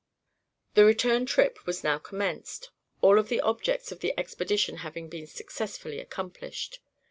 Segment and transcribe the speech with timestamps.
[0.73, 5.27] The return trip was now commenced, all of the objects of the expedition having been
[5.27, 6.79] successfully accomplished.